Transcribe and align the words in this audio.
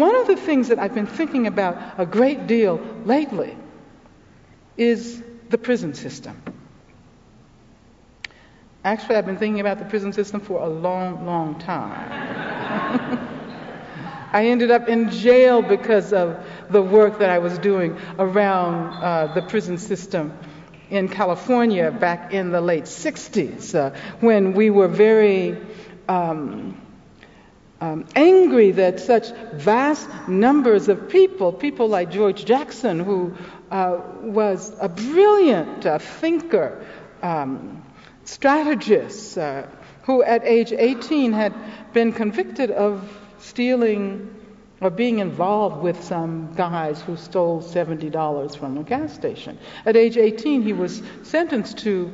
One 0.00 0.16
of 0.16 0.26
the 0.26 0.36
things 0.36 0.68
that 0.68 0.78
I've 0.78 0.94
been 0.94 1.06
thinking 1.06 1.46
about 1.46 1.76
a 1.98 2.06
great 2.06 2.46
deal 2.46 2.80
lately 3.04 3.56
is 4.76 5.22
the 5.48 5.58
prison 5.58 5.94
system. 5.94 6.40
Actually, 8.84 9.16
I've 9.16 9.26
been 9.26 9.38
thinking 9.38 9.60
about 9.60 9.78
the 9.78 9.84
prison 9.84 10.12
system 10.12 10.40
for 10.40 10.62
a 10.62 10.68
long, 10.68 11.26
long 11.26 11.58
time. 11.58 12.12
I 14.32 14.46
ended 14.46 14.70
up 14.70 14.88
in 14.88 15.10
jail 15.10 15.62
because 15.62 16.12
of 16.12 16.44
the 16.70 16.82
work 16.82 17.18
that 17.18 17.30
I 17.30 17.38
was 17.38 17.58
doing 17.58 17.98
around 18.18 19.02
uh, 19.02 19.34
the 19.34 19.42
prison 19.42 19.78
system 19.78 20.36
in 20.90 21.08
California 21.08 21.90
back 21.90 22.32
in 22.32 22.50
the 22.50 22.60
late 22.60 22.84
60s 22.84 23.74
uh, 23.74 23.96
when 24.20 24.52
we 24.52 24.70
were 24.70 24.88
very 24.88 25.58
um, 26.08 26.80
um, 27.80 28.06
angry 28.14 28.72
that 28.72 29.00
such 29.00 29.30
vast 29.52 30.08
numbers 30.28 30.88
of 30.88 31.08
people, 31.08 31.52
people 31.52 31.88
like 31.88 32.10
George 32.10 32.44
Jackson, 32.44 33.00
who 33.00 33.34
uh, 33.70 34.00
was 34.22 34.74
a 34.80 34.88
brilliant 34.88 35.84
uh, 35.84 35.98
thinker, 35.98 36.84
um, 37.22 37.84
strategist, 38.24 39.36
uh, 39.36 39.66
who 40.04 40.22
at 40.22 40.44
age 40.44 40.72
18 40.72 41.32
had 41.32 41.54
been 41.92 42.12
convicted 42.12 42.70
of 42.70 43.02
stealing 43.38 44.32
or 44.80 44.90
being 44.90 45.18
involved 45.18 45.82
with 45.82 46.02
some 46.04 46.52
guys 46.54 47.00
who 47.02 47.16
stole 47.16 47.62
$70 47.62 48.56
from 48.56 48.78
a 48.78 48.82
gas 48.82 49.12
station. 49.12 49.58
At 49.84 49.96
age 49.96 50.16
18, 50.16 50.62
he 50.62 50.72
was 50.72 51.02
sentenced 51.22 51.78
to 51.78 52.12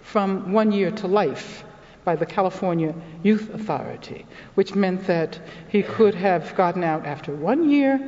from 0.00 0.52
one 0.52 0.72
year 0.72 0.90
to 0.90 1.06
life 1.06 1.64
by 2.08 2.16
the 2.16 2.24
California 2.24 2.94
Youth 3.22 3.52
Authority, 3.52 4.24
which 4.54 4.74
meant 4.74 5.06
that 5.06 5.38
he 5.68 5.82
could 5.82 6.14
have 6.14 6.56
gotten 6.56 6.82
out 6.82 7.04
after 7.04 7.36
one 7.36 7.68
year, 7.68 8.00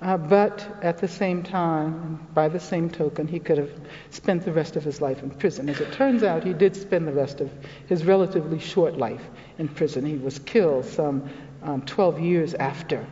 uh, 0.00 0.16
but 0.16 0.64
at 0.80 0.98
the 0.98 1.08
same 1.08 1.42
time, 1.42 2.24
by 2.34 2.48
the 2.48 2.60
same 2.60 2.88
token, 2.88 3.26
he 3.26 3.40
could 3.40 3.58
have 3.58 3.72
spent 4.10 4.44
the 4.44 4.52
rest 4.52 4.76
of 4.76 4.84
his 4.84 5.00
life 5.00 5.24
in 5.24 5.30
prison. 5.30 5.68
As 5.68 5.80
it 5.80 5.92
turns 5.92 6.22
out, 6.22 6.44
he 6.44 6.52
did 6.52 6.76
spend 6.76 7.08
the 7.08 7.12
rest 7.12 7.40
of 7.40 7.50
his 7.88 8.04
relatively 8.04 8.60
short 8.60 8.96
life 8.96 9.24
in 9.58 9.66
prison. 9.66 10.06
He 10.06 10.18
was 10.18 10.38
killed 10.38 10.84
some 10.84 11.28
um, 11.64 11.82
12 11.82 12.20
years 12.20 12.54
after 12.54 13.04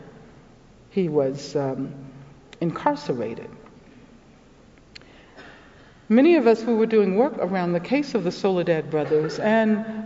he 0.91 1.09
was 1.09 1.57
um, 1.57 1.93
incarcerated. 2.61 3.51
Many 6.09 6.37
of 6.37 6.47
us 6.47 6.61
who 6.63 6.77
were 6.77 6.87
doing 6.87 7.17
work 7.17 7.35
around 7.39 7.73
the 7.73 7.81
case 7.81 8.15
of 8.15 8.25
the 8.25 8.31
Soledad 8.31 8.91
brothers 8.91 9.39
and 9.39 10.04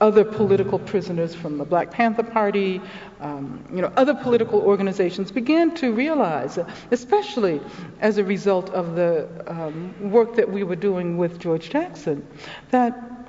other 0.00 0.24
political 0.24 0.78
prisoners 0.78 1.34
from 1.34 1.58
the 1.58 1.64
Black 1.64 1.90
Panther 1.90 2.22
Party, 2.22 2.80
um, 3.20 3.64
you 3.72 3.82
know, 3.82 3.92
other 3.96 4.14
political 4.14 4.60
organizations 4.60 5.32
began 5.32 5.74
to 5.74 5.92
realize, 5.92 6.58
especially 6.90 7.60
as 8.00 8.18
a 8.18 8.24
result 8.24 8.70
of 8.70 8.94
the 8.94 9.28
um, 9.46 10.10
work 10.10 10.36
that 10.36 10.50
we 10.50 10.62
were 10.62 10.76
doing 10.76 11.16
with 11.16 11.40
George 11.40 11.70
Jackson, 11.70 12.26
that 12.70 13.26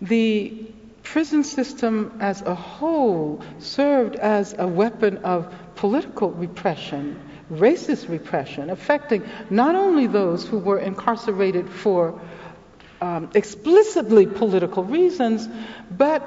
the 0.00 0.66
prison 1.02 1.42
system 1.42 2.16
as 2.20 2.42
a 2.42 2.54
whole 2.54 3.42
served 3.58 4.16
as 4.16 4.54
a 4.58 4.66
weapon 4.66 5.18
of 5.18 5.52
political 5.76 6.30
repression, 6.32 7.20
racist 7.50 8.08
repression, 8.08 8.70
affecting 8.70 9.24
not 9.50 9.74
only 9.74 10.06
those 10.06 10.46
who 10.46 10.58
were 10.58 10.78
incarcerated 10.78 11.68
for 11.68 12.20
um, 13.00 13.30
explicitly 13.34 14.26
political 14.26 14.84
reasons, 14.84 15.48
but 15.90 16.22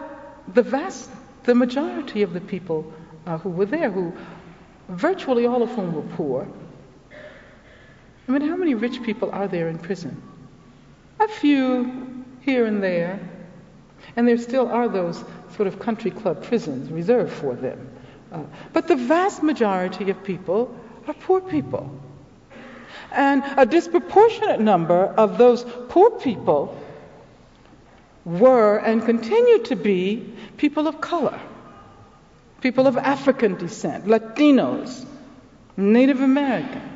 the 0.53 0.61
vast, 0.61 1.09
the 1.43 1.55
majority 1.55 2.21
of 2.21 2.33
the 2.33 2.41
people 2.41 2.91
uh, 3.25 3.37
who 3.37 3.49
were 3.49 3.65
there, 3.65 3.91
who 3.91 4.13
virtually 4.87 5.45
all 5.45 5.61
of 5.63 5.69
whom 5.71 5.93
were 5.93 6.15
poor. 6.15 6.47
I 8.27 8.31
mean, 8.31 8.47
how 8.47 8.55
many 8.55 8.75
rich 8.75 9.01
people 9.03 9.31
are 9.31 9.47
there 9.47 9.67
in 9.67 9.79
prison? 9.79 10.21
A 11.19 11.27
few 11.27 12.25
here 12.41 12.65
and 12.65 12.81
there. 12.81 13.19
And 14.15 14.27
there 14.27 14.37
still 14.37 14.67
are 14.67 14.87
those 14.87 15.23
sort 15.55 15.67
of 15.67 15.79
country 15.79 16.11
club 16.11 16.43
prisons 16.43 16.91
reserved 16.91 17.33
for 17.33 17.55
them. 17.55 17.89
Uh, 18.31 18.43
but 18.73 18.87
the 18.87 18.95
vast 18.95 19.43
majority 19.43 20.09
of 20.09 20.23
people 20.23 20.75
are 21.07 21.13
poor 21.13 21.41
people. 21.41 21.89
And 23.11 23.43
a 23.57 23.65
disproportionate 23.65 24.59
number 24.59 25.05
of 25.05 25.37
those 25.37 25.65
poor 25.89 26.11
people 26.11 26.77
were 28.25 28.77
and 28.77 29.03
continue 29.03 29.63
to 29.63 29.75
be 29.75 30.33
people 30.57 30.87
of 30.87 31.01
color, 31.01 31.39
people 32.61 32.87
of 32.87 32.97
African 32.97 33.55
descent, 33.55 34.05
Latinos, 34.05 35.05
Native 35.77 36.21
Americans. 36.21 36.88